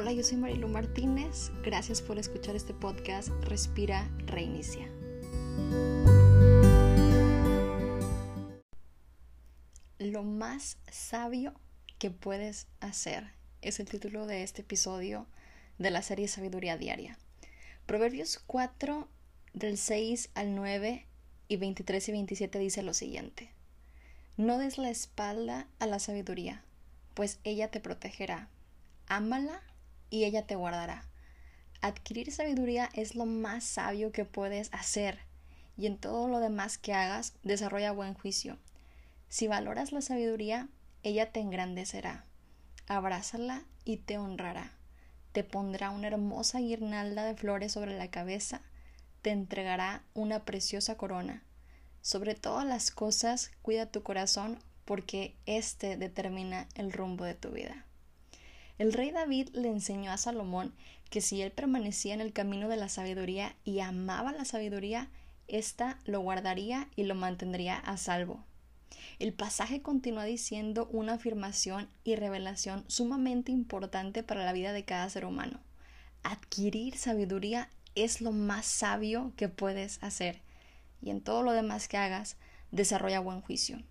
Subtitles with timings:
[0.00, 1.52] Hola, yo soy Marilu Martínez.
[1.62, 4.88] Gracias por escuchar este podcast Respira, Reinicia.
[9.98, 11.52] Lo más sabio
[11.98, 13.30] que puedes hacer
[13.60, 15.26] es el título de este episodio
[15.76, 17.18] de la serie Sabiduría Diaria.
[17.84, 19.06] Proverbios 4
[19.52, 21.04] del 6 al 9
[21.48, 23.50] y 23 y 27 dice lo siguiente.
[24.38, 26.64] No des la espalda a la sabiduría,
[27.12, 28.48] pues ella te protegerá.
[29.06, 29.60] Ámala
[30.10, 31.04] y ella te guardará.
[31.80, 35.20] Adquirir sabiduría es lo más sabio que puedes hacer
[35.78, 38.58] y en todo lo demás que hagas desarrolla buen juicio.
[39.28, 40.68] Si valoras la sabiduría,
[41.02, 42.26] ella te engrandecerá.
[42.86, 44.72] Abrázala y te honrará.
[45.32, 48.60] Te pondrá una hermosa guirnalda de flores sobre la cabeza,
[49.22, 51.42] te entregará una preciosa corona.
[52.02, 57.86] Sobre todas las cosas, cuida tu corazón porque éste determina el rumbo de tu vida.
[58.80, 60.72] El rey David le enseñó a Salomón
[61.10, 65.10] que si él permanecía en el camino de la sabiduría y amaba la sabiduría,
[65.48, 68.42] ésta lo guardaría y lo mantendría a salvo.
[69.18, 75.10] El pasaje continúa diciendo una afirmación y revelación sumamente importante para la vida de cada
[75.10, 75.60] ser humano.
[76.22, 80.40] Adquirir sabiduría es lo más sabio que puedes hacer
[81.02, 82.38] y en todo lo demás que hagas
[82.70, 83.82] desarrolla buen juicio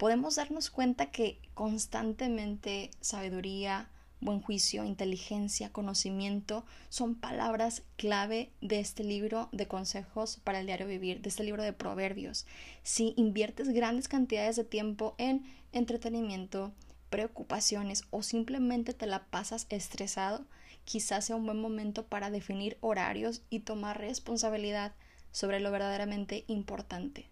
[0.00, 9.04] podemos darnos cuenta que constantemente sabiduría, buen juicio, inteligencia, conocimiento son palabras clave de este
[9.04, 12.46] libro de consejos para el diario vivir, de este libro de proverbios.
[12.82, 16.72] Si inviertes grandes cantidades de tiempo en entretenimiento,
[17.10, 20.46] preocupaciones o simplemente te la pasas estresado,
[20.86, 24.94] quizás sea un buen momento para definir horarios y tomar responsabilidad
[25.30, 27.28] sobre lo verdaderamente importante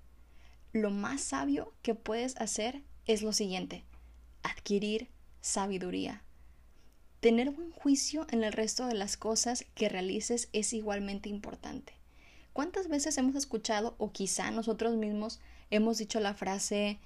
[0.72, 3.84] lo más sabio que puedes hacer es lo siguiente,
[4.42, 5.08] adquirir
[5.40, 6.22] sabiduría.
[7.20, 11.94] Tener buen juicio en el resto de las cosas que realices es igualmente importante.
[12.52, 15.40] ¿Cuántas veces hemos escuchado o quizá nosotros mismos
[15.70, 16.98] hemos dicho la frase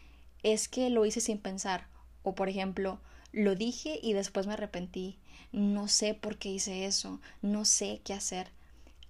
[0.43, 1.87] es que lo hice sin pensar
[2.23, 3.01] o por ejemplo
[3.33, 5.19] lo dije y después me arrepentí,
[5.53, 8.49] no sé por qué hice eso, no sé qué hacer.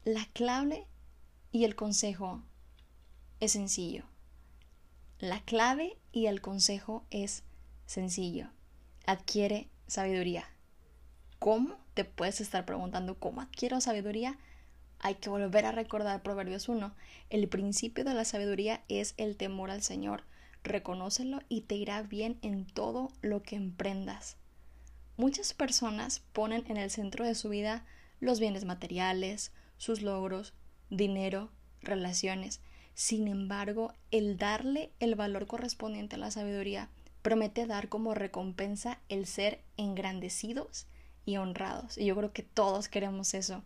[0.04, 0.86] La clave
[1.50, 2.42] y el consejo
[3.40, 4.04] es sencillo.
[5.22, 7.44] La clave y el consejo es
[7.86, 8.48] sencillo.
[9.06, 10.50] Adquiere sabiduría.
[11.38, 11.76] ¿Cómo?
[11.94, 14.36] Te puedes estar preguntando cómo adquiero sabiduría.
[14.98, 16.92] Hay que volver a recordar Proverbios 1.
[17.30, 20.24] El principio de la sabiduría es el temor al Señor.
[20.64, 24.38] Reconócelo y te irá bien en todo lo que emprendas.
[25.16, 27.86] Muchas personas ponen en el centro de su vida
[28.18, 30.52] los bienes materiales, sus logros,
[30.90, 32.60] dinero, relaciones,
[32.94, 36.88] sin embargo, el darle el valor correspondiente a la sabiduría
[37.22, 40.86] promete dar como recompensa el ser engrandecidos
[41.24, 41.96] y honrados.
[41.96, 43.62] Y yo creo que todos queremos eso.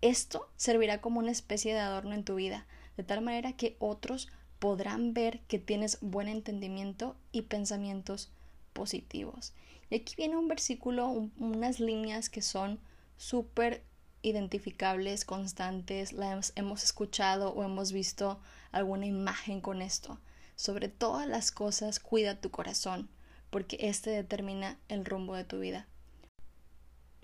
[0.00, 2.66] Esto servirá como una especie de adorno en tu vida,
[2.96, 4.28] de tal manera que otros
[4.58, 8.30] podrán ver que tienes buen entendimiento y pensamientos
[8.72, 9.52] positivos.
[9.90, 11.08] Y aquí viene un versículo,
[11.38, 12.80] unas líneas que son
[13.16, 13.82] súper
[14.22, 18.40] identificables, constantes, las hemos escuchado o hemos visto
[18.72, 20.18] alguna imagen con esto.
[20.56, 23.08] Sobre todas las cosas, cuida tu corazón,
[23.50, 25.86] porque este determina el rumbo de tu vida.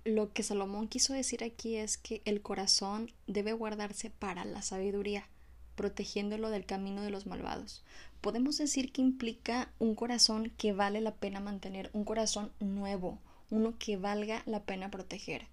[0.04, 5.28] Lo que Salomón quiso decir aquí es que el corazón debe guardarse para la sabiduría,
[5.74, 7.82] protegiéndolo del camino de los malvados.
[8.20, 13.18] Podemos decir que implica un corazón que vale la pena mantener, un corazón nuevo,
[13.50, 15.46] uno que valga la pena proteger.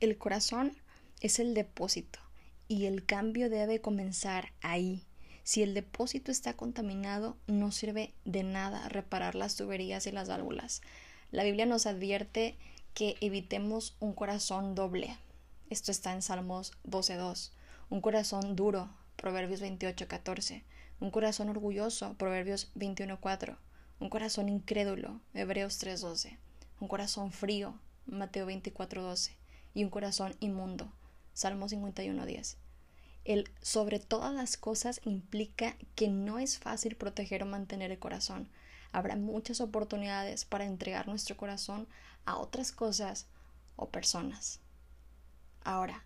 [0.00, 0.76] El corazón
[1.20, 2.20] es el depósito
[2.68, 5.04] y el cambio debe comenzar ahí.
[5.42, 10.82] Si el depósito está contaminado, no sirve de nada reparar las tuberías y las válvulas.
[11.32, 12.56] La Biblia nos advierte
[12.94, 15.16] que evitemos un corazón doble.
[15.68, 17.50] Esto está en Salmos 12.2.
[17.90, 20.62] Un corazón duro, Proverbios 28.14.
[21.00, 23.56] Un corazón orgulloso, Proverbios 21.4.
[23.98, 26.38] Un corazón incrédulo, Hebreos 3.12.
[26.78, 27.74] Un corazón frío,
[28.06, 29.32] Mateo 24.12
[29.78, 30.90] y un corazón inmundo.
[31.34, 32.56] Salmo 51.10.
[33.24, 38.48] El sobre todas las cosas implica que no es fácil proteger o mantener el corazón.
[38.90, 41.86] Habrá muchas oportunidades para entregar nuestro corazón
[42.24, 43.26] a otras cosas
[43.76, 44.58] o personas.
[45.62, 46.02] Ahora,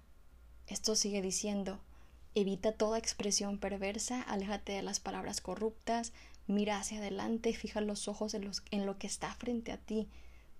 [0.66, 1.80] esto sigue diciendo,
[2.34, 6.12] evita toda expresión perversa, aléjate de las palabras corruptas,
[6.46, 10.10] mira hacia adelante, fija los ojos en, lo que está frente a ti,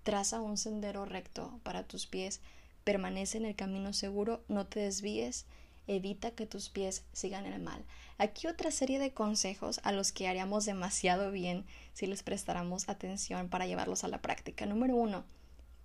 [0.01, 2.41] traza un sendero recto para tus pies,
[2.83, 5.45] permanece en el camino seguro, no te desvíes,
[5.87, 7.83] evita que tus pies sigan el mal.
[8.17, 13.49] Aquí otra serie de consejos a los que haríamos demasiado bien si les prestáramos atención
[13.49, 14.65] para llevarlos a la práctica.
[14.65, 15.25] Número uno,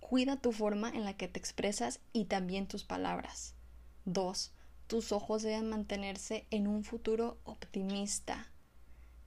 [0.09, 3.53] Cuida tu forma en la que te expresas y también tus palabras.
[4.05, 4.51] 2.
[4.87, 8.47] Tus ojos deben mantenerse en un futuro optimista.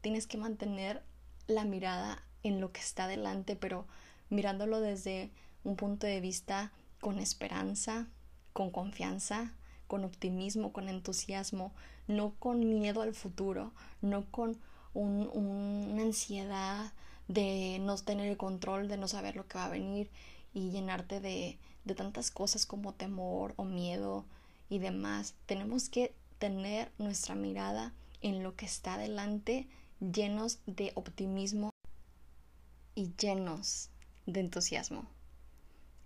[0.01, 1.05] Tienes que mantener
[1.47, 3.87] la mirada en lo que está delante, pero
[4.29, 5.31] mirándolo desde
[5.63, 6.73] un punto de vista
[7.03, 8.07] con esperanza,
[8.53, 9.53] con confianza,
[9.89, 11.73] con optimismo, con entusiasmo,
[12.07, 13.73] no con miedo al futuro,
[14.03, 14.57] no con
[14.95, 16.93] una ansiedad
[17.27, 20.11] de no tener el control, de no saber lo que va a venir
[20.55, 24.25] y llenarte de, de tantas cosas como temor o miedo
[24.71, 25.35] y demás.
[25.47, 29.67] Tenemos que tener nuestra mirada en lo que está delante,
[29.99, 31.71] llenos de optimismo
[32.95, 33.91] y llenos
[34.27, 35.05] de entusiasmo.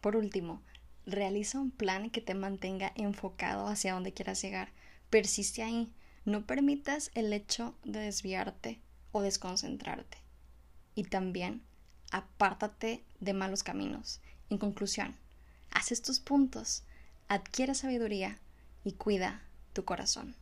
[0.01, 0.63] Por último,
[1.07, 4.71] realiza un plan que te mantenga enfocado hacia donde quieras llegar.
[5.09, 5.93] Persiste ahí.
[6.25, 8.81] No permitas el hecho de desviarte
[9.13, 10.19] o desconcentrarte.
[10.97, 11.63] Y también
[12.11, 14.21] apártate de malos caminos.
[14.51, 15.17] En conclusión,
[15.71, 16.83] haz estos puntos,
[17.29, 18.39] adquiere sabiduría
[18.85, 19.43] y cuida
[19.73, 20.35] tu corazón.